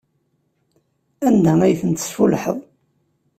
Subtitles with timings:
[1.27, 2.57] Anda ay ten-tesfullḥeḍ?